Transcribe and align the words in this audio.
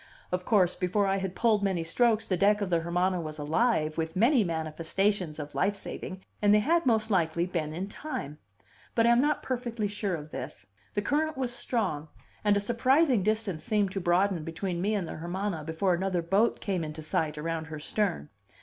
Of 0.31 0.45
course, 0.45 0.75
before 0.75 1.05
I 1.05 1.17
had 1.17 1.35
pulled 1.35 1.61
many 1.61 1.83
strokes, 1.83 2.25
the 2.25 2.35
deck 2.35 2.59
of 2.59 2.71
the 2.71 2.79
Hermana 2.79 3.21
was 3.21 3.37
alive 3.37 3.99
with 3.99 4.15
many 4.15 4.43
manifestations 4.43 5.37
of 5.37 5.53
life 5.53 5.75
saving 5.75 6.23
and 6.41 6.51
they 6.55 6.59
had 6.59 6.87
most 6.87 7.11
likely 7.11 7.45
been 7.45 7.71
in 7.71 7.87
time. 7.87 8.39
But 8.95 9.05
I 9.05 9.11
am 9.11 9.21
not 9.21 9.43
perfectly 9.43 9.87
sure 9.87 10.15
of 10.15 10.31
this; 10.31 10.65
the 10.95 11.03
current 11.03 11.37
was 11.37 11.53
strong, 11.53 12.07
and 12.43 12.57
a 12.57 12.59
surprising 12.59 13.21
distance 13.21 13.63
seemed 13.63 13.91
to 13.91 13.99
broaden 14.01 14.43
between 14.43 14.81
me 14.81 14.95
and 14.95 15.07
the 15.07 15.17
Hermana 15.17 15.63
before 15.65 15.93
another 15.93 16.23
boat 16.23 16.59
came 16.61 16.83
into 16.83 17.03
sight 17.03 17.37
around 17.37 17.65
her 17.65 17.77
stern. 17.77 18.29